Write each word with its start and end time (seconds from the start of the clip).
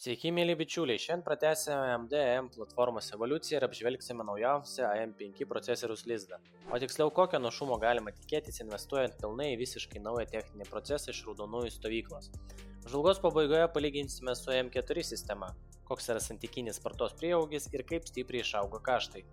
Sveiki, 0.00 0.30
mėly 0.32 0.54
bičiuliai, 0.56 0.96
šiandien 0.96 1.22
pratęsime 1.26 1.88
MDM 1.92 2.46
platformos 2.54 3.10
evoliuciją 3.12 3.58
ir 3.58 3.66
apžvelgsime 3.66 4.24
naujausią 4.24 4.86
AM5 4.94 5.44
procesoriaus 5.50 6.06
lizdą. 6.08 6.38
O 6.72 6.80
tiksliau, 6.80 7.10
kokio 7.18 7.36
našumo 7.42 7.76
galima 7.82 8.14
tikėtis 8.16 8.62
investuojant 8.64 9.18
pilnai 9.20 9.50
į 9.50 9.58
visiškai 9.60 10.00
naują 10.06 10.24
techninį 10.32 10.70
procesą 10.70 11.12
iš 11.12 11.20
raudonųjų 11.26 11.74
stovyklos. 11.74 12.30
Žalgos 12.88 13.20
pabaigoje 13.26 13.68
palyginsime 13.76 14.32
su 14.40 14.56
AM4 14.56 15.04
sistema, 15.10 15.52
koks 15.90 16.08
yra 16.16 16.24
santykinis 16.30 16.80
spartos 16.80 17.12
prieaugis 17.20 17.68
ir 17.76 17.84
kaip 17.92 18.08
stipriai 18.08 18.40
išaugo 18.46 18.80
kaštai. 18.88 19.26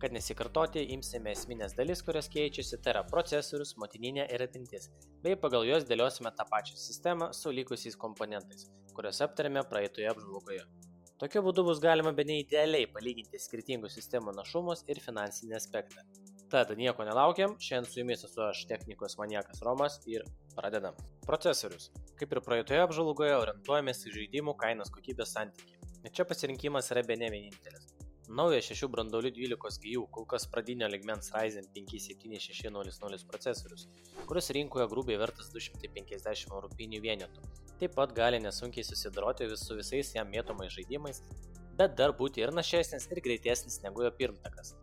Kad 0.00 0.14
nesikartoti, 0.16 0.86
imsime 0.94 1.34
esminės 1.36 1.74
dalis, 1.76 2.00
kurios 2.04 2.30
keičiasi, 2.32 2.78
tai 2.80 2.94
yra 2.94 3.02
procesorius, 3.08 3.74
motininė 3.82 4.24
ir 4.32 4.46
atmintis, 4.46 4.88
bei 5.24 5.36
pagal 5.36 5.66
juos 5.68 5.84
dėliosime 5.88 6.32
tą 6.38 6.46
pačią 6.48 6.78
sistemą 6.80 7.34
su 7.36 7.52
likusiais 7.52 7.98
komponentais, 8.00 8.70
kuriuos 8.96 9.20
aptarėme 9.26 9.66
praeitoje 9.68 10.08
apžvalgoje. 10.14 10.64
Tokiu 11.20 11.42
būdu 11.44 11.66
bus 11.66 11.82
galima 11.84 12.14
be 12.16 12.24
neįdėliai 12.24 12.88
palyginti 12.94 13.42
skirtingų 13.44 13.90
sistemų 13.92 14.32
našumus 14.38 14.86
ir 14.88 15.02
finansinį 15.04 15.58
aspektą. 15.58 16.06
Tad 16.50 16.72
nieko 16.80 17.04
nelaukiam, 17.04 17.52
šiandien 17.60 17.90
su 17.92 18.00
jumis 18.00 18.24
esu 18.26 18.40
aš 18.46 18.64
technikos 18.72 19.18
maniakas 19.20 19.60
Romas 19.66 20.00
ir 20.08 20.24
pradedam. 20.56 20.96
Procesorius. 21.28 21.92
Kaip 22.16 22.32
ir 22.32 22.40
praeitoje 22.48 22.80
apžvalgoje, 22.86 23.36
orientuojamės 23.44 24.02
į 24.08 24.16
žaidimų 24.16 24.56
kainos 24.64 24.90
kokybės 24.96 25.36
santykį. 25.36 25.76
Čia 26.08 26.24
pasirinkimas 26.24 26.88
yra 26.96 27.04
be 27.04 27.20
ne 27.20 27.28
vienintelis. 27.36 27.89
Naujas 28.30 28.68
6 28.70 28.86
branduolių 28.92 29.32
12 29.34 29.80
GU, 29.82 30.04
kol 30.14 30.26
kas 30.30 30.44
pradinio 30.46 30.86
ligmens 30.86 31.32
Ryzen 31.34 31.64
5 31.74 31.96
7600 32.04 33.24
procesorius, 33.26 33.88
kuris 34.28 34.52
rinkoje 34.54 34.86
grubiai 34.92 35.18
vertas 35.18 35.48
250 35.50 36.52
europinių 36.54 37.00
vienetų. 37.02 37.42
Taip 37.80 37.96
pat 37.96 38.14
gali 38.14 38.38
nesunkiai 38.44 38.86
susidoroti 38.86 39.48
vis 39.50 39.64
su 39.66 39.74
visais 39.80 40.12
jam 40.14 40.30
mėtomais 40.30 40.70
žaidimais, 40.76 41.24
bet 41.80 41.98
dar 41.98 42.14
būti 42.20 42.44
ir 42.44 42.54
našesnis 42.54 43.08
ir 43.10 43.22
greitesnis 43.26 43.80
negu 43.82 44.06
jo 44.06 44.14
pirmtakas. 44.22 44.76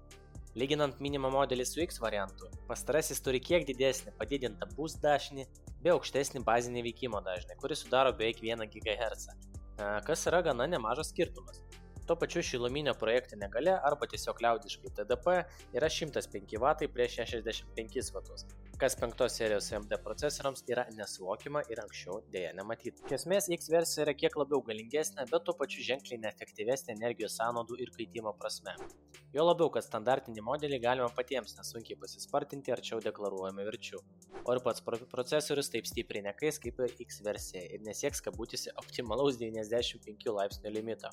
Lyginant 0.59 0.99
minimą 0.99 1.31
modelį 1.31 1.69
su 1.71 1.79
X 1.85 2.03
variantu, 2.03 2.51
pastarasis 2.67 3.23
turi 3.23 3.39
kiek 3.39 3.63
didesnį 3.71 4.17
padidintą 4.19 4.67
boost 4.75 4.99
dažnį 4.99 5.47
bei 5.85 5.95
aukštesnį 5.95 6.43
bazinį 6.43 6.83
veikimo 6.91 7.23
dažnį, 7.23 7.61
kuris 7.63 7.87
sudaro 7.87 8.11
beveik 8.11 8.43
1 8.43 8.67
GHz, 8.75 9.29
kas 10.03 10.27
yra 10.27 10.43
gana 10.51 10.67
nemažas 10.67 11.15
skirtumas. 11.15 11.63
Tuo 12.07 12.15
pačiu 12.15 12.39
šiluminio 12.47 12.93
projektinė 12.95 13.49
gale 13.51 13.73
arba 13.83 14.07
tiesiog 14.07 14.37
liaudiškai 14.39 14.93
TDP 14.95 15.33
yra 15.75 15.89
105 15.91 16.53
W 16.55 16.87
prieš 16.93 17.17
65 17.19 18.11
W, 18.15 18.35
kas 18.79 18.93
penktos 18.95 19.33
serijos 19.35 19.67
AMD 19.75 19.97
procesoriams 20.05 20.63
yra 20.71 20.85
nesuvokiama 20.95 21.65
ir 21.67 21.81
anksčiau 21.83 22.21
dėja 22.31 22.53
nematyta. 22.55 23.03
Iš 23.09 23.17
esmės 23.17 23.49
X 23.57 23.67
versija 23.73 24.05
yra 24.05 24.13
kiek 24.15 24.37
labiau 24.39 24.61
galingesnė, 24.69 25.25
bet 25.27 25.43
tuo 25.43 25.57
pačiu 25.59 25.83
ženkliai 25.83 26.21
neefektyvesnė 26.23 26.95
energijos 26.95 27.35
sąnaudų 27.41 27.81
ir 27.83 27.91
kaitimo 27.97 28.31
prasme. 28.39 28.77
Jo 29.35 29.43
labiau, 29.49 29.67
kad 29.75 29.83
standartinį 29.83 30.45
modelį 30.47 30.79
galima 30.85 31.09
patiems 31.17 31.57
nesunkiai 31.57 31.99
pasispartinti 31.99 32.71
arčiau 32.71 33.01
deklaruojamų 33.03 33.65
verčių. 33.67 33.99
O 34.45 34.55
ir 34.55 34.63
pats 34.63 34.85
procesorius 35.11 35.73
taip 35.75 35.91
stipriai 35.91 36.23
nekais 36.29 36.61
kaip 36.63 36.79
X 36.87 37.19
versija 37.27 37.65
ir 37.67 37.83
nesieks 37.83 38.23
kabutėse 38.23 38.71
optimalaus 38.79 39.41
95 39.43 40.31
laipsnių 40.39 40.73
limito. 40.77 41.11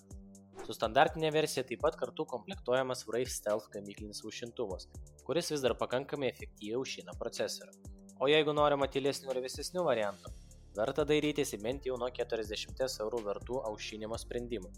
Su 0.63 0.77
standartinė 0.77 1.33
versija 1.35 1.65
taip 1.67 1.83
pat 1.85 1.99
kartu 2.01 2.25
komplektuojamas 2.31 3.05
Wraith 3.09 3.33
Stealth 3.35 3.69
gamyklinis 3.75 4.23
aušintuvas, 4.25 4.87
kuris 5.27 5.51
vis 5.53 5.65
dar 5.65 5.75
pakankamai 5.81 6.31
efektyviai 6.31 6.79
aušina 6.79 7.17
procesorių. 7.21 7.75
O 8.23 8.31
jeigu 8.31 8.55
norima 8.57 8.87
tylesnių 8.89 9.35
ir 9.35 9.43
vėsesnių 9.45 9.85
variantų, 9.85 10.33
verta 10.79 11.05
dairytis 11.09 11.53
į 11.57 11.61
bent 11.65 11.89
jau 11.89 11.99
nuo 12.01 12.09
40 12.15 12.85
eurų 13.05 13.23
vertų 13.29 13.61
aušinimo 13.71 14.19
sprendimų, 14.23 14.71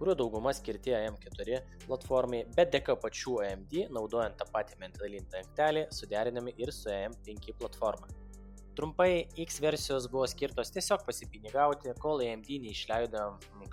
kurių 0.00 0.16
dauguma 0.16 0.52
skirti 0.56 0.94
AM4 0.96 1.60
platformai, 1.86 2.42
bet 2.56 2.72
dėka 2.74 2.96
pačių 3.02 3.36
AMD, 3.46 3.76
naudojant 3.96 4.38
tą 4.40 4.48
patį 4.54 4.80
mentalinį 4.82 5.28
dangtelį, 5.34 5.86
suderinami 5.92 6.56
ir 6.58 6.72
su 6.72 6.88
AM5 6.92 7.54
platforma. 7.60 8.08
Trumpai, 8.80 9.26
X 9.36 9.58
versijos 9.60 10.06
buvo 10.08 10.24
skirtos 10.30 10.70
tiesiog 10.72 11.02
pasipinigauti, 11.04 11.90
kol 12.00 12.22
AMD 12.24 12.46
neišleido 12.62 13.24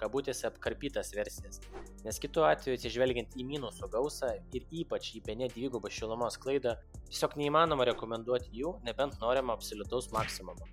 kabutėse 0.02 0.50
apkarpytas 0.50 1.14
versijas, 1.16 1.62
nes 2.04 2.20
kitu 2.20 2.44
atveju 2.44 2.76
atsižvelgiant 2.76 3.38
į 3.40 3.46
minusų 3.48 3.88
gausą 3.94 4.34
ir 4.58 4.66
ypač 4.82 5.14
į 5.16 5.24
bene 5.30 5.48
dvigubą 5.54 5.88
šilumos 5.96 6.36
klaidą, 6.44 6.76
tiesiog 7.08 7.38
neįmanoma 7.40 7.88
rekomenduoti 7.94 8.52
jų, 8.60 8.76
nebent 8.84 9.16
norima 9.24 9.56
absoliutaus 9.56 10.12
maksimumo. 10.12 10.68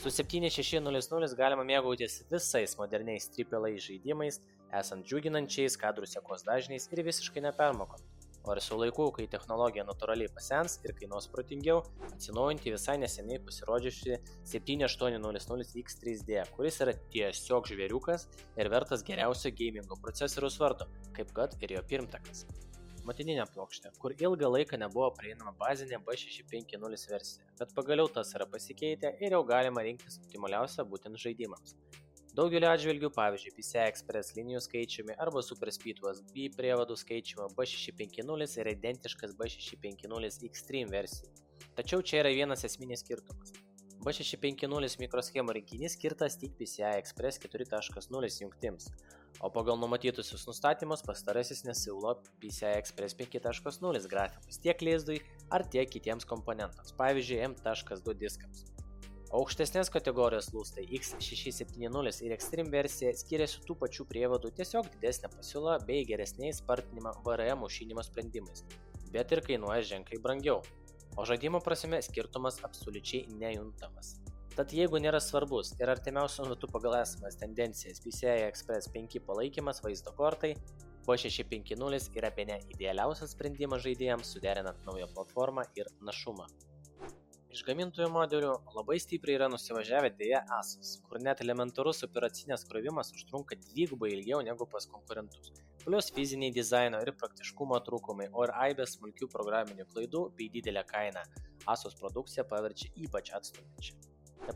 Su 0.00 0.08
7600 0.08 1.36
galima 1.36 1.68
mėgautis 1.68 2.22
visais 2.32 2.78
moderniais 2.80 3.28
AAA 3.28 3.76
žaidimais, 3.90 4.40
esant 4.80 5.04
džiuginančiais 5.04 5.76
kadrų 5.84 6.08
sekos 6.08 6.48
dažniais 6.48 6.88
ir 6.96 7.04
visiškai 7.12 7.44
nepermokant 7.44 8.15
o 8.46 8.54
ir 8.54 8.60
su 8.62 8.76
laiku, 8.78 9.08
kai 9.14 9.26
technologija 9.30 9.84
natūraliai 9.86 10.30
pasens 10.34 10.78
ir 10.86 10.94
kainuos 10.98 11.26
protingiau, 11.32 11.78
atsinaujinti 12.12 12.74
visai 12.74 12.96
neseniai 13.02 13.40
pasirodžiusi 13.46 14.20
7800X3D, 14.52 16.30
kuris 16.54 16.80
yra 16.86 16.94
tiesiog 17.14 17.62
žvėriukas 17.72 18.28
ir 18.56 18.66
vertas 18.72 19.04
geriausio 19.06 19.50
gamingo 19.58 19.94
procesoriaus 20.04 20.56
vardo, 20.62 20.84
kaip 21.18 21.28
kad 21.36 21.50
ir 21.60 21.68
jo 21.76 21.82
pirmtakas. 21.90 22.38
Motininė 23.06 23.44
plokštė, 23.54 23.92
kur 24.02 24.10
ilgą 24.18 24.48
laiką 24.50 24.78
nebuvo 24.82 25.12
prieinama 25.14 25.52
bazinė 25.60 25.98
B650 26.08 27.10
versija, 27.12 27.44
bet 27.60 27.74
pagaliau 27.76 28.08
tas 28.10 28.34
yra 28.34 28.46
pasikeitę 28.50 29.08
ir 29.22 29.30
jau 29.36 29.44
galima 29.46 29.86
rinktis 29.86 30.18
optimaliausią 30.24 30.82
būtent 30.90 31.22
žaidimams. 31.22 31.76
Daugeliu 32.36 32.68
atžvilgių, 32.68 33.08
pavyzdžiui, 33.16 33.54
PCI 33.56 33.86
Express 33.88 34.34
linijų 34.36 34.58
skaičiumi 34.60 35.14
arba 35.24 35.40
SuperSpeed 35.40 36.02
USB 36.04 36.50
prievadų 36.52 36.98
skaičiumi 37.00 37.46
B650 37.56 38.58
yra 38.60 38.74
identiškas 38.74 39.32
B650 39.38 40.44
Extreme 40.44 40.92
versijai. 40.92 41.32
Tačiau 41.78 42.04
čia 42.04 42.20
yra 42.20 42.34
vienas 42.36 42.66
esminis 42.68 43.00
skirtumas. 43.06 43.56
B650 44.04 45.00
mikroschemų 45.06 45.56
rinkinys 45.56 45.96
skirtas 45.96 46.36
tik 46.36 46.52
PCI 46.60 46.98
Express 47.00 47.40
4.0 47.40 48.32
jungtims, 48.44 48.92
o 49.40 49.48
pagal 49.48 49.80
numatytusius 49.80 50.44
nustatymus 50.50 51.08
pastarasis 51.08 51.64
nesiūlo 51.64 52.18
PCI 52.44 52.76
Express 52.76 53.16
5.0 53.16 54.12
grafikus 54.12 54.60
tiek 54.60 54.84
lizdui 54.84 55.22
ar 55.48 55.64
tiek 55.64 55.88
kitiems 55.88 56.28
komponentams, 56.28 56.92
pavyzdžiui, 57.00 57.46
M.2 57.48 58.20
diskams. 58.20 58.66
Aukštesnės 59.34 59.88
kategorijos 59.90 60.52
lustai 60.54 60.84
X670 61.00 62.20
ir 62.22 62.34
Extreme 62.36 62.70
versija 62.70 63.10
skiriasi 63.18 63.64
tų 63.66 63.74
pačių 63.80 64.06
prievadų 64.06 64.52
tiesiog 64.54 64.86
didesnė 64.92 65.32
pasiūla 65.32 65.80
bei 65.88 66.04
geresniais 66.06 66.60
spartinimo 66.62 67.10
VRM 67.24 67.64
aušinimo 67.66 68.04
sprendimais, 68.06 68.62
bet 69.10 69.34
ir 69.34 69.42
kainuoja 69.48 69.82
ženkliai 69.88 70.22
brangiau, 70.22 70.60
o 71.18 71.26
žaidimo 71.26 71.58
prasme 71.64 71.98
skirtumas 72.06 72.60
absoliučiai 72.68 73.26
nejuntamas. 73.40 74.14
Tad 74.54 74.70
jeigu 74.72 75.02
nėra 75.02 75.18
svarbus 75.20 75.74
ir 75.80 75.90
artimiausiu 75.90 76.46
metu 76.46 76.70
pagal 76.70 76.94
esamas 77.00 77.36
tendencijas 77.42 77.98
PCI 78.04 78.46
Express 78.46 78.92
5 78.94 79.18
palaikymas 79.26 79.82
vaizdo 79.84 80.14
kortai, 80.16 80.54
B650 81.06 82.14
yra 82.18 82.30
bene 82.38 82.62
idealiausias 82.70 83.34
sprendimas 83.34 83.82
žaidėjams 83.82 84.32
suderinant 84.38 84.86
naują 84.86 85.10
platformą 85.18 85.66
ir 85.74 85.90
našumą. 86.00 86.46
Iš 87.56 87.62
gamintojų 87.64 88.10
modelių 88.12 88.50
labai 88.76 88.98
stipriai 89.00 89.38
yra 89.38 89.46
nusivažiavę 89.48 90.10
dėja 90.18 90.42
Asus, 90.58 90.90
kur 91.08 91.22
net 91.24 91.38
elementarus 91.40 92.04
operacinės 92.04 92.66
krovimas 92.68 93.14
užtrunka 93.16 93.56
dvigubai 93.62 94.10
ilgiau 94.12 94.42
negu 94.44 94.66
pas 94.68 94.84
konkurentus. 94.92 95.54
Plius 95.80 96.10
fiziniai 96.12 96.52
dizaino 96.52 97.00
ir 97.00 97.14
praktiškumo 97.16 97.78
trūkumai, 97.86 98.26
o 98.36 98.44
ir 98.44 98.52
aibės 98.66 98.98
smulkių 98.98 99.30
programinių 99.32 99.88
klaidų 99.94 100.26
bei 100.36 100.50
didelė 100.52 100.82
kaina 100.90 101.24
Asus 101.72 101.96
produkciją 102.02 102.44
paverčia 102.50 102.92
ypač 103.06 103.32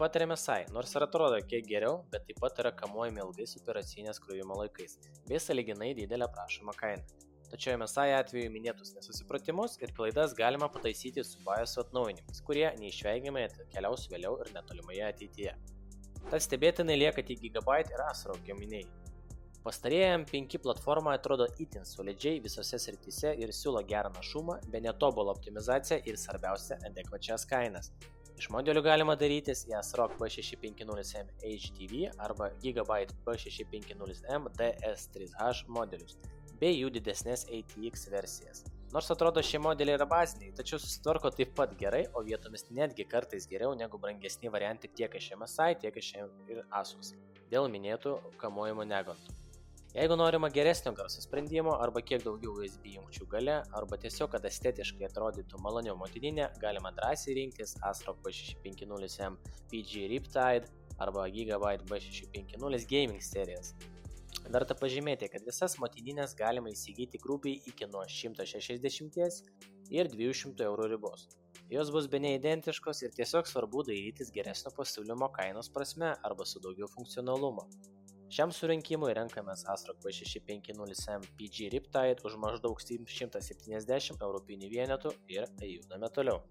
pat 0.04 0.20
ir 0.20 0.26
MSI, 0.28 0.69
nors 0.76 0.92
ir 0.92 1.08
atrodo 1.08 1.40
kiek 1.54 1.64
geriau, 1.72 2.02
bet 2.12 2.28
taip 2.28 2.44
pat 2.44 2.60
yra 2.60 2.76
kamuojami 2.84 3.25
ilgais 3.25 3.56
operacinės 3.62 4.20
krovimo 4.20 4.60
laikais, 4.60 5.00
bei 5.25 5.40
saliginai 5.40 5.94
didelė 5.96 6.28
prašoma 6.36 6.76
kaina. 6.76 7.29
Tačiau 7.50 7.75
MSI 7.81 8.12
atveju 8.14 8.50
minėtus 8.55 8.93
nesusipratimus 8.94 9.73
ir 9.82 9.91
klaidas 9.97 10.37
galima 10.38 10.69
pataisyti 10.70 11.25
su 11.26 11.41
BIOS 11.43 11.81
atnaujinimais, 11.82 12.43
kurie 12.47 12.69
neišvengiamai 12.79 13.43
atkeliaus 13.49 14.06
vėliau 14.12 14.37
ir 14.44 14.52
netolimoje 14.55 15.02
ateityje. 15.08 15.56
Tad 16.29 16.44
stebėtinai 16.47 16.94
lieka 17.00 17.25
tik 17.26 17.43
Gigabyte 17.43 17.91
ir 17.97 18.05
Asro 18.06 18.38
gaminiai. 18.47 18.87
Pastarėję 19.64 20.12
M5 20.20 20.61
platforma 20.62 21.17
atrodo 21.19 21.50
itin 21.61 21.82
solidžiai 21.85 22.38
visose 22.47 22.79
srityse 22.81 23.35
ir 23.43 23.50
siūlo 23.52 23.82
gerą 23.91 24.14
našumą, 24.14 24.61
be 24.70 24.81
netobulą 24.87 25.35
optimizaciją 25.35 26.00
ir 26.06 26.23
svarbiausia 26.23 26.79
adekvačias 26.87 27.44
kainas. 27.50 27.91
Iš 28.41 28.47
modelių 28.55 28.81
galima 28.87 29.19
darytis 29.20 29.67
į 29.69 29.75
ASRock 29.82 30.14
B650M 30.23 31.35
HDV 31.43 32.06
arba 32.25 32.52
Gigabyte 32.62 33.19
B650M 33.26 34.49
DS3H 34.56 35.67
modelius 35.69 36.17
bei 36.60 36.76
jų 36.76 36.92
didesnės 36.98 37.46
ATX 37.48 38.06
versijas. 38.12 38.62
Nors 38.90 39.10
atrodo 39.14 39.42
šie 39.46 39.60
modeliai 39.62 39.94
yra 39.94 40.06
baziniai, 40.10 40.50
tačiau 40.58 40.80
susitvarko 40.82 41.30
taip 41.34 41.52
pat 41.58 41.76
gerai, 41.78 42.02
o 42.14 42.24
vietomis 42.26 42.66
netgi 42.74 43.06
kartais 43.06 43.46
geriau 43.50 43.76
negu 43.78 44.00
brangesni 44.02 44.50
variantai 44.50 44.90
tiek 44.98 45.14
iš 45.14 45.28
MSI, 45.38 45.76
tiek 45.84 46.00
iš 46.02 46.08
ir 46.50 46.64
ASUS. 46.80 47.12
Dėl 47.52 47.70
minėtų 47.70 48.16
kamuojimo 48.42 48.86
negantų. 48.90 49.36
Jeigu 49.94 50.14
norima 50.14 50.48
geresnio 50.54 50.92
garso 50.94 51.22
sprendimo 51.22 51.72
arba 51.82 52.02
kiek 52.08 52.22
daugiau 52.22 52.52
USB 52.58 52.92
jungčių 52.96 53.24
gale, 53.30 53.56
arba 53.74 53.96
tiesiog, 54.02 54.28
kad 54.34 54.44
estetiškai 54.46 55.08
atrodytų 55.08 55.58
maloniau 55.62 55.96
motininė, 55.98 56.44
galima 56.62 56.92
drąsiai 56.94 57.34
rinktis 57.38 57.74
ASRock 57.88 58.20
B650M 58.26 59.38
PG 59.72 60.04
Riptide 60.12 60.70
arba 60.98 61.26
Gigabyte 61.34 61.86
B650 61.90 62.86
Gaming 62.90 63.22
serijas. 63.22 63.74
Verta 64.48 64.75
pažymėti, 64.75 65.28
kad 65.31 65.44
visas 65.46 65.76
motininės 65.82 66.32
galima 66.38 66.72
įsigyti 66.72 67.20
grubiai 67.22 67.60
iki 67.70 67.87
nuo 67.90 68.06
160 68.08 69.20
ir 69.90 70.10
200 70.14 70.66
eurų 70.66 70.88
ribos. 70.94 71.28
Jos 71.70 71.92
bus 71.94 72.08
be 72.10 72.19
neidentiškos 72.19 73.04
ir 73.04 73.12
tiesiog 73.14 73.46
svarbu 73.46 73.84
dairytis 73.87 74.32
geresnio 74.34 74.72
pasiūlymo 74.75 75.28
kainos 75.37 75.70
prasme 75.70 76.08
arba 76.26 76.46
su 76.52 76.62
daugiau 76.64 76.88
funkcionalumo. 76.90 77.69
Šiam 78.31 78.50
surinkimui 78.54 79.12
renkamės 79.14 79.64
ASRock 79.70 80.02
V650M 80.06 81.25
PG 81.38 81.70
Riptide 81.75 82.26
už 82.26 82.37
maždaug 82.42 82.82
170 82.82 84.26
europinių 84.26 84.69
vienetų 84.75 85.14
ir 85.34 85.46
judame 85.66 86.10
toliau. 86.14 86.42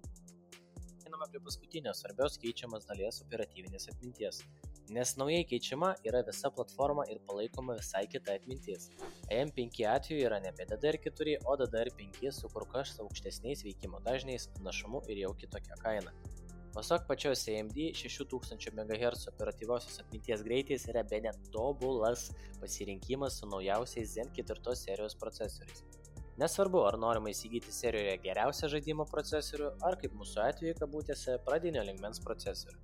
Einame 1.07 1.27
prie 1.31 1.39
paskutinio 1.45 1.95
svarbios 1.95 2.35
keičiamas 2.43 2.87
dalies 2.87 3.21
operatyvinės 3.23 3.87
atminties. 3.93 4.43
Nes 4.89 5.11
naujai 5.21 5.43
keičiama 5.45 5.91
yra 6.09 6.23
visa 6.25 6.49
platforma 6.49 7.03
ir 7.13 7.19
palaikoma 7.29 7.75
visai 7.77 8.07
kita 8.09 8.33
atmintis. 8.39 8.87
AM5 9.35 9.85
atveju 9.95 10.23
yra 10.25 10.39
nebe 10.41 10.65
DDR4, 10.71 11.35
o 11.45 11.57
DDR5 11.61 12.31
su 12.33 12.49
kur 12.49 12.65
kas 12.71 12.95
aukštesniais 13.03 13.61
veikimo 13.67 14.01
dažniais, 14.07 14.47
našumu 14.65 15.03
ir 15.07 15.21
jau 15.25 15.35
kitokia 15.43 15.77
kaina. 15.83 16.15
Pasak 16.73 17.05
pačios 17.07 17.45
AMD, 17.53 17.77
6000 18.01 18.73
MHz 18.73 19.29
operatyviosios 19.33 20.01
atminties 20.01 20.41
greitis 20.49 20.87
yra 20.89 21.05
be 21.13 21.21
net 21.21 21.37
tobulas 21.53 22.29
pasirinkimas 22.61 23.37
su 23.39 23.49
naujausiais 23.53 24.13
Zen 24.17 24.33
4 24.41 24.75
serijos 24.85 25.17
procesoriais. 25.21 25.85
Nesvarbu, 26.41 26.81
ar 26.87 26.97
norima 26.97 27.29
įsigyti 27.29 27.73
serijoje 27.75 28.17
geriausią 28.23 28.69
žaidimo 28.73 29.05
procesorių, 29.13 29.73
ar 29.85 29.97
kaip 30.01 30.17
mūsų 30.17 30.45
atveju 30.45 30.77
kabutėse 30.81 31.37
pradinio 31.45 31.85
lingmens 31.85 32.21
procesorių. 32.25 32.79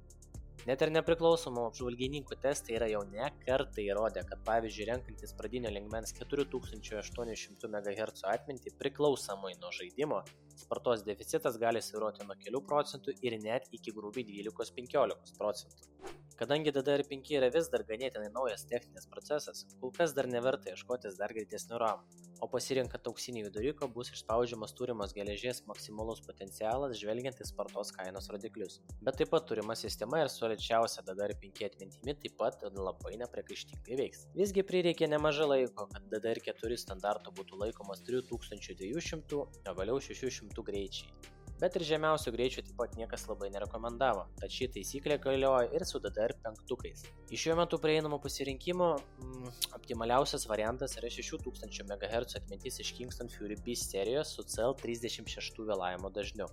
Net 0.66 0.82
ir 0.82 0.90
nepriklausomų 0.90 1.64
apžvalgininkų 1.70 2.40
testai 2.42 2.74
yra 2.80 2.88
jau 2.90 3.04
ne 3.06 3.28
kartą 3.44 3.84
įrodę, 3.84 4.24
kad 4.26 4.40
pavyzdžiui 4.48 4.88
renkantis 4.90 5.36
pradinio 5.38 5.70
lingmens 5.70 6.16
4800 6.18 7.70
MHz 7.70 8.26
atmintį 8.32 8.74
priklausomai 8.80 9.54
nuo 9.62 9.70
žaidimo, 9.78 10.24
spartos 10.58 11.06
deficitas 11.06 11.62
gali 11.62 11.86
sviruoti 11.86 12.26
nuo 12.26 12.40
kelių 12.42 12.64
procentų 12.66 13.14
ir 13.22 13.38
net 13.44 13.70
iki 13.78 13.94
grubiai 13.94 14.26
12-15 14.32 15.38
procentų. 15.38 16.25
Kadangi 16.36 16.72
DDR5 16.76 17.30
yra 17.38 17.48
vis 17.48 17.70
dar 17.72 17.86
ganėtinai 17.88 18.28
naujas 18.34 18.66
techninis 18.68 19.06
procesas, 19.08 19.62
kol 19.80 19.94
kas 19.96 20.12
dar 20.18 20.28
neverta 20.28 20.74
ieškotis 20.74 21.16
dar 21.16 21.32
greitesnių 21.32 21.78
RAM, 21.80 22.02
o 22.44 22.50
pasirinkant 22.52 23.08
auksinį 23.08 23.46
viduriuką 23.46 23.88
bus 23.96 24.12
išspaudžiamas 24.12 24.76
turimos 24.76 25.14
geležies 25.16 25.62
maksimalus 25.70 26.20
potencialas 26.26 26.98
žvelgiant 27.00 27.40
į 27.40 27.48
spartos 27.48 27.94
kainos 27.96 28.28
rodiklius. 28.34 28.82
Bet 29.08 29.16
taip 29.22 29.32
pat 29.32 29.48
turima 29.48 29.78
sistema 29.80 30.20
ir 30.26 30.32
su 30.34 30.50
lėčiausia 30.52 31.06
DDR5 31.08 31.70
atmintimi 31.70 32.18
taip 32.26 32.36
pat 32.42 32.68
labai 32.68 33.16
nepriekaištingai 33.24 34.02
veiks. 34.02 34.28
Visgi 34.36 34.66
prireikė 34.68 35.08
nemažai 35.14 35.48
laiko, 35.54 35.88
kad 35.94 36.12
DDR4 36.12 36.82
standarto 36.84 37.32
būtų 37.40 37.64
laikomas 37.64 38.04
3200, 38.12 39.40
o 39.40 39.80
vėliau 39.80 40.04
600 40.04 40.68
greičiai 40.68 41.35
bet 41.62 41.78
ir 41.78 41.86
žemiausių 41.88 42.34
greičių 42.36 42.64
taip 42.68 42.78
pat 42.80 42.96
niekas 43.00 43.26
labai 43.30 43.50
nerekomendavo, 43.54 44.26
tad 44.40 44.54
ši 44.54 44.70
taisyklė 44.78 45.20
galioja 45.24 45.70
ir 45.76 45.86
su 45.88 46.02
DDR5. 46.04 47.04
Iš 47.32 47.46
šiuo 47.46 47.58
metu 47.60 47.80
prieinamų 47.82 48.20
pasirinkimų 48.24 48.90
mm, 48.96 49.54
optimaliausias 49.78 50.48
variantas 50.52 50.98
yra 51.00 51.12
6000 51.12 51.86
MHz 51.88 52.40
atmintis 52.42 52.82
iš 52.84 52.94
Kingston 52.98 53.32
Fury 53.32 53.60
Beast 53.66 53.96
serijos 53.96 54.36
su 54.36 54.48
CL36 54.56 55.64
vėlavimo 55.70 56.12
dažniu. 56.14 56.50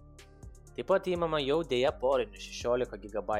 Taip 0.72 0.86
pat 0.88 1.04
įmama 1.12 1.36
jau 1.42 1.58
dėja 1.68 1.90
porinių 2.00 2.38
16 2.40 2.96
GB, 3.02 3.34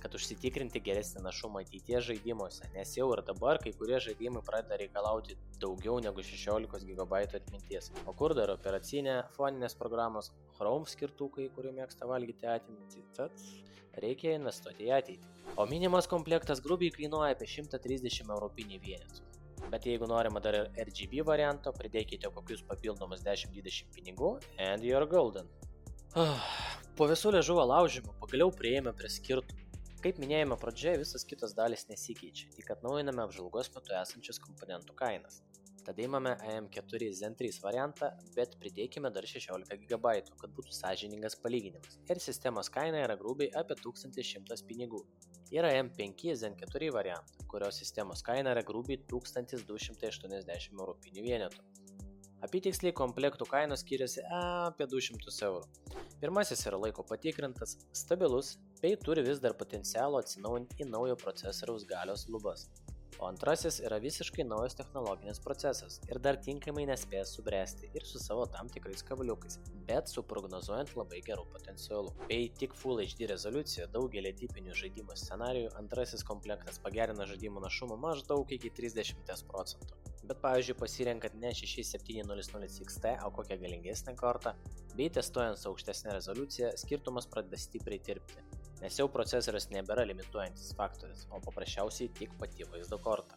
kad 0.00 0.14
užsitikrinti 0.16 0.80
geresnį 0.80 1.20
našumą 1.26 1.60
ateities 1.60 2.06
žaidimuose, 2.06 2.64
nes 2.72 2.94
jau 2.96 3.10
ir 3.12 3.20
dabar 3.28 3.60
kai 3.60 3.74
kurie 3.76 3.98
žaidimai 4.00 4.40
pradeda 4.46 4.78
reikalauti 4.80 5.36
daugiau 5.60 5.98
negu 6.00 6.24
16 6.24 6.88
GB 6.88 7.20
atminties. 7.40 7.90
O 8.08 8.14
kur 8.16 8.32
dar 8.38 8.54
operacinė, 8.54 9.18
foninės 9.36 9.76
programos, 9.76 10.32
Chrome 10.56 10.88
skirtukai, 10.88 11.50
kurių 11.58 11.74
mėgsta 11.76 12.08
valgyti 12.08 12.48
atmintį, 12.54 13.04
tad 13.20 13.44
reikia 14.00 14.32
investuoti 14.38 14.88
į 14.88 14.96
ateitį. 15.02 15.36
O 15.60 15.68
minimas 15.68 16.08
komplektas 16.08 16.64
grubiai 16.64 16.94
kainuoja 16.96 17.36
apie 17.36 17.50
130 17.52 18.32
europinį 18.32 18.80
vienetų. 18.88 19.28
Bet 19.68 19.84
jeigu 19.84 20.08
norima 20.08 20.40
dar 20.40 20.56
ir 20.56 20.72
RGB 20.88 21.20
varianto, 21.28 21.76
pridėkite 21.76 22.32
kokius 22.32 22.64
papildomus 22.64 23.20
10-20 23.28 23.92
pinigų 23.92 24.38
and 24.56 24.88
you're 24.88 25.04
golden. 25.04 25.52
Po 26.98 27.06
visų 27.06 27.30
liežuvo 27.30 27.62
laužimų 27.62 28.10
pagaliau 28.18 28.50
prieėjome 28.50 28.90
prie 28.98 29.08
skirtumų. 29.14 29.66
Kaip 30.02 30.16
minėjome 30.18 30.56
pradžioje, 30.58 30.98
visas 31.04 31.22
kitos 31.30 31.52
dalis 31.54 31.84
nesikeičia, 31.86 32.48
tik 32.56 32.72
atnaujiname 32.74 33.22
apžvalgos 33.22 33.70
metu 33.76 33.94
esančius 33.94 34.40
komponentų 34.42 34.96
kainas. 34.98 35.36
Tada 35.86 36.02
įmame 36.02 36.32
AM4 36.42 37.12
Zen 37.20 37.38
3 37.38 37.60
variantą, 37.62 38.08
bet 38.34 38.56
pridėkime 38.58 39.12
dar 39.14 39.28
16 39.30 39.78
GB, 39.84 40.14
kad 40.42 40.56
būtų 40.56 40.74
sąžiningas 40.74 41.38
palyginimas. 41.44 42.00
Ir 42.10 42.18
sistemos 42.24 42.66
kaina 42.74 43.04
yra 43.04 43.14
grubiai 43.20 43.52
apie 43.62 43.78
1100 43.78 44.66
pinigų. 44.66 45.04
Yra 45.54 45.70
M5 45.78 46.34
Zen 46.42 46.58
4 46.64 46.90
variantą, 46.98 47.46
kurio 47.54 47.70
sistemos 47.78 48.26
kaina 48.26 48.56
yra 48.56 48.66
grubiai 48.66 48.98
1280 49.14 50.74
europinių 50.74 51.30
vienetų. 51.30 51.62
Apytiksliai 52.46 52.94
komplektų 52.94 53.48
kainos 53.50 53.80
skiriasi 53.82 54.22
apie 54.30 54.86
200 54.86 55.32
eurų. 55.48 55.64
Pirmasis 56.22 56.60
yra 56.70 56.78
laiko 56.78 57.02
patikrintas, 57.06 57.74
stabilus, 58.00 58.52
bei 58.82 58.94
turi 59.06 59.24
vis 59.26 59.42
dar 59.42 59.56
potencialo 59.58 60.20
atsinaujinti 60.22 60.84
į 60.84 60.86
naujo 60.92 61.16
procesoriaus 61.18 61.86
galios 61.90 62.28
lubas. 62.30 62.68
O 63.18 63.26
antrasis 63.26 63.80
yra 63.82 63.98
visiškai 64.02 64.44
naujas 64.46 64.76
technologinis 64.78 65.40
procesas 65.42 65.98
ir 66.06 66.20
dar 66.26 66.36
tinkamai 66.46 66.84
nespės 66.90 67.32
subręsti 67.34 67.90
ir 67.98 68.06
su 68.06 68.20
savo 68.22 68.44
tam 68.54 68.70
tikrais 68.74 69.02
kabliukais, 69.08 69.58
bet 69.88 70.12
su 70.12 70.22
prognozuojant 70.32 70.94
labai 71.00 71.22
gerų 71.26 71.48
potencialų. 71.54 72.14
Bei 72.30 72.46
tik 72.60 72.76
Full 72.78 73.02
HD 73.02 73.30
rezoliucija 73.32 73.88
daugelį 73.94 74.36
tipinių 74.42 74.76
žaidimų 74.82 75.18
scenarijų 75.24 75.74
antrasis 75.82 76.22
komplektas 76.30 76.78
pagerina 76.84 77.26
žaidimų 77.32 77.64
našumą 77.66 77.98
maždaug 78.06 78.54
iki 78.58 78.70
30 78.78 79.50
procentų 79.50 79.98
bet 80.28 80.40
pavyzdžiui 80.44 80.76
pasirenkant 80.76 81.36
ne 81.40 81.52
6700 81.56 82.68
XT, 82.84 83.14
o 83.24 83.30
kokią 83.32 83.56
galingesnę 83.62 84.14
kortą, 84.16 84.52
bei 84.96 85.08
testuojant 85.18 85.60
su 85.60 85.70
aukštesnė 85.70 86.16
rezoliucija, 86.18 86.74
skirtumas 86.82 87.28
pradeda 87.32 87.60
stipriai 87.60 88.02
tirpti, 88.10 88.42
nes 88.82 88.98
jau 89.00 89.08
procesorius 89.12 89.68
nebėra 89.74 90.06
limituojantis 90.08 90.74
faktorius, 90.78 91.26
o 91.30 91.32
paprasčiausiai 91.44 92.08
tik 92.20 92.30
pati 92.40 92.62
vaizdo 92.72 92.98
korta. 93.02 93.34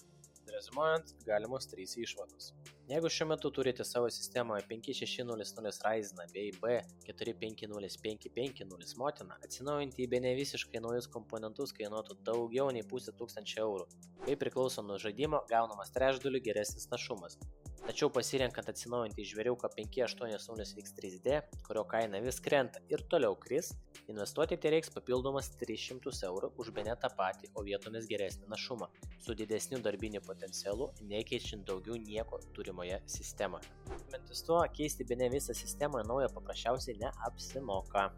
Rezumuojant, 0.52 1.08
galimos 1.26 1.68
trys 1.72 1.98
išvados. 1.98 2.54
Jeigu 2.92 3.10
šiuo 3.14 3.28
metu 3.30 3.48
turite 3.56 3.84
savo 3.88 4.08
sistemoje 4.12 4.62
5600 4.70 5.84
Ryzen 5.86 6.20
bei 6.34 6.48
B4505550 6.64 8.98
motiną, 9.00 9.34
atsinaujinti 9.46 10.04
į 10.06 10.08
be 10.12 10.20
ne 10.26 10.32
visiškai 10.36 10.80
naujus 10.84 11.08
komponentus 11.16 11.70
kainuotų 11.78 12.14
daugiau 12.28 12.68
nei 12.76 12.84
pusę 12.94 13.12
tūkstančio 13.16 13.58
eurų. 13.64 13.86
Kai 14.26 14.36
priklauso 14.44 14.80
nuo 14.84 14.98
žaidimo, 15.06 15.40
gaunamas 15.54 15.94
trečdaliu 15.96 16.40
geresnis 16.44 16.86
našumas. 16.92 17.34
Tačiau 17.82 18.12
pasirenkant 18.14 18.68
atsinaujinti 18.70 19.24
žvėriuką 19.26 19.72
580X3D, 19.74 21.40
kurio 21.66 21.82
kaina 21.90 22.20
vis 22.22 22.38
krenta 22.46 22.78
ir 22.94 23.02
toliau 23.10 23.34
kris, 23.42 23.72
investuoti 24.12 24.58
tai 24.62 24.76
reiks 24.76 24.94
papildomas 24.94 25.50
300 25.58 26.14
eurų 26.30 26.52
už 26.62 26.70
be 26.76 26.86
ne 26.86 26.94
tą 27.02 27.10
patį, 27.18 27.50
o 27.58 27.66
vietomis 27.66 28.06
geresnį 28.12 28.52
našumą, 28.54 28.92
su 29.26 29.34
didesniu 29.38 29.82
darbiniu 29.82 30.22
potencialu, 30.28 30.92
nekeičiant 31.10 31.66
daugiau 31.66 31.98
nieko 31.98 32.40
turimoje 32.54 33.02
sistemoje. 33.10 33.74
Mintis 34.14 34.46
tuo, 34.46 34.62
keisti 34.78 35.08
be 35.08 35.18
ne 35.18 35.32
visą 35.34 35.58
sistemą 35.58 36.06
naują 36.06 36.30
paprasčiausiai 36.36 37.00
neapsimoka. 37.02 38.12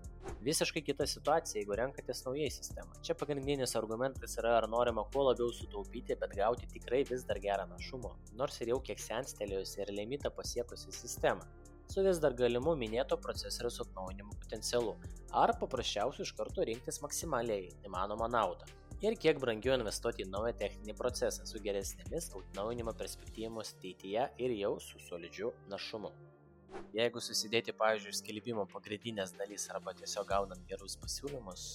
Visiškai 0.43 0.82
kita 0.88 1.05
situacija, 1.08 1.60
jeigu 1.60 1.75
renkatės 1.79 2.24
naujai 2.25 2.50
sistemą. 2.51 2.96
Čia 3.03 3.15
pagrindinis 3.20 3.75
argumentas 3.79 4.38
yra, 4.39 4.58
ar 4.60 4.67
norima 4.72 5.03
kuo 5.12 5.25
labiau 5.29 5.51
sutaupyti, 5.55 6.15
bet 6.20 6.36
gauti 6.39 6.67
tikrai 6.72 7.01
vis 7.10 7.25
dar 7.27 7.39
gerą 7.43 7.67
našumo, 7.72 8.13
nors 8.39 8.60
ir 8.63 8.72
jau 8.74 8.79
kiek 8.88 9.00
senstelėjusi 9.53 9.81
ir 9.81 9.93
limitą 9.93 10.31
pasiekusi 10.31 10.91
sistemą 10.91 11.45
su 11.93 12.01
vis 12.01 12.19
dar 12.19 12.33
galimu 12.33 12.75
minėto 12.75 13.17
procesoriaus 13.22 13.81
atnaujinimo 13.83 14.33
potencialu, 14.41 14.95
ar 15.31 15.53
paprasčiausiai 15.60 16.25
iš 16.25 16.33
karto 16.33 16.63
rinktis 16.63 17.01
maksimaliai 17.03 17.69
įmanomą 17.86 18.29
naudą. 18.31 18.65
Ir 19.03 19.17
kiek 19.19 19.38
brangiau 19.38 19.75
investuoti 19.75 20.24
į 20.24 20.29
naują 20.31 20.55
techninį 20.57 20.95
procesą 20.95 21.45
su 21.45 21.60
geresnėmis 21.60 22.31
atnaujinimo 22.39 22.93
perspektyvomis 22.98 23.74
ateityje 23.75 24.29
ir 24.39 24.53
jau 24.57 24.77
su 24.79 25.01
solidžiu 25.10 25.51
našumu. 25.69 26.10
Jeigu 26.95 27.22
susidėti, 27.22 27.75
pavyzdžiui, 27.77 28.15
skelbimo 28.15 28.65
pagrindinės 28.72 29.36
dalys 29.38 29.67
arba 29.69 29.93
tiesiog 29.93 30.29
gaunant 30.31 30.63
gerus 30.69 30.95
pasiūlymus, 31.03 31.67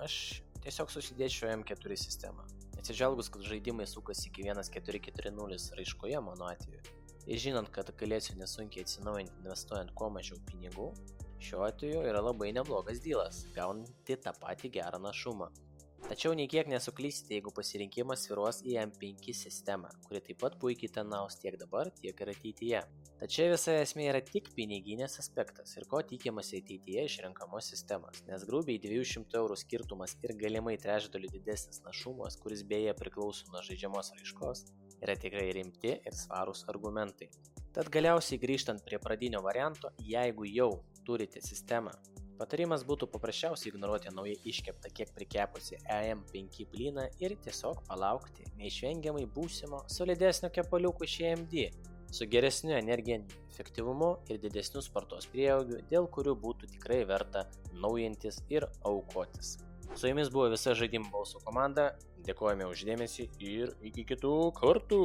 aš 0.00 0.20
tiesiog 0.64 0.94
susidėčiau 0.94 1.50
M4 1.58 1.98
sistemą. 2.00 2.46
Atsižvelgus, 2.78 3.28
kad 3.34 3.42
žaidimai 3.42 3.88
sukasi 3.90 4.30
iki 4.30 4.46
1440 4.46 5.74
raiškoje 5.80 6.20
mano 6.22 6.48
atveju, 6.52 6.95
ir 7.26 7.42
žinant, 7.42 7.70
kad 7.74 7.92
galėsiu 8.00 8.38
nesunkiai 8.40 8.86
atsinaujinti 8.86 9.40
investuojant 9.42 9.94
kuo 9.98 10.10
mažiau 10.14 10.40
pinigų, 10.50 10.90
šiuo 11.42 11.66
atveju 11.68 12.02
yra 12.08 12.22
labai 12.24 12.52
neblogas 12.56 13.02
dylas, 13.04 13.44
gaunanti 13.56 14.18
tą 14.22 14.34
patį 14.40 14.72
gerą 14.78 15.02
našumą. 15.02 15.50
Tačiau 16.06 16.36
nei 16.38 16.46
kiek 16.46 16.68
nesuklysite, 16.70 17.32
jeigu 17.34 17.50
pasirinkimas 17.50 18.20
sviruos 18.26 18.60
į 18.62 18.76
M5 18.78 19.32
sistemą, 19.34 19.88
kuri 20.04 20.20
taip 20.22 20.38
pat 20.38 20.54
puikiai 20.62 20.92
tenaus 20.94 21.34
tiek 21.40 21.56
dabar, 21.58 21.90
tiek 21.98 22.20
ir 22.22 22.30
ateityje. 22.30 22.82
Tačiau 23.18 23.50
visa 23.50 23.74
esmė 23.80 24.06
yra 24.12 24.20
tik 24.22 24.52
piniginės 24.54 25.18
aspektas 25.18 25.74
ir 25.80 25.88
ko 25.90 26.04
tikimasi 26.06 26.60
ateityje 26.62 27.08
iš 27.08 27.16
renkamos 27.24 27.72
sistemos, 27.72 28.22
nes 28.28 28.46
grubiai 28.46 28.78
200 28.84 29.40
eurų 29.40 29.58
skirtumas 29.58 30.14
ir 30.22 30.36
galimai 30.38 30.76
trečdaliu 30.78 31.32
didesnis 31.32 31.82
našumas, 31.88 32.38
kuris 32.38 32.62
beje 32.70 32.94
priklauso 33.00 33.50
nuo 33.50 33.64
žaidžiamos 33.66 34.12
raiškos, 34.14 34.62
yra 35.02 35.16
tikrai 35.20 35.48
rimti 35.56 35.94
ir 35.96 36.16
svarūs 36.16 36.66
argumentai. 36.72 37.30
Tad 37.76 37.90
galiausiai 37.92 38.40
grįžtant 38.40 38.84
prie 38.84 39.00
pradinio 39.02 39.42
varianto, 39.44 39.92
jeigu 40.00 40.48
jau 40.48 40.70
turite 41.04 41.42
sistemą, 41.44 41.92
Patarimas 42.36 42.82
būtų 42.84 43.06
paprasčiausiai 43.08 43.70
ignoruoti 43.70 44.10
naujai 44.12 44.36
iškeptą 44.50 44.90
kiek 44.92 45.12
prikepusi 45.16 45.78
EM5 45.88 46.66
blyną 46.72 47.06
ir 47.22 47.32
tiesiog 47.46 47.80
palaukti 47.88 48.44
neišvengiamai 48.60 49.24
būsimo 49.36 49.80
solidesnio 49.92 50.50
kepaliukų 50.52 51.08
iš 51.08 51.14
AMD 51.30 51.56
su 52.16 52.28
geresniu 52.30 52.76
energiniu 52.76 53.40
efektyvumu 53.50 54.10
ir 54.28 54.40
didesniu 54.42 54.82
spartos 54.84 55.26
prieaugiu, 55.32 55.80
dėl 55.90 56.10
kurių 56.12 56.36
būtų 56.42 56.68
tikrai 56.74 57.00
verta 57.08 57.46
naujintis 57.72 58.42
ir 58.52 58.68
aukotis. 58.84 59.56
Su 59.96 60.10
jumis 60.10 60.28
buvo 60.32 60.50
visa 60.52 60.74
žaidimų 60.76 61.08
balsų 61.14 61.40
komanda, 61.46 61.94
dėkojame 62.26 62.66
uždėmesį 62.70 63.28
ir 63.52 63.72
iki 63.90 64.04
kitų 64.10 64.34
kartų. 64.58 65.02